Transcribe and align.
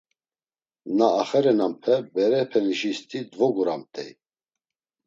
Na 0.97 1.07
axeneranpe 1.21 1.95
berepenişisti 2.13 3.17
dvoguramt̆ey. 3.31 4.11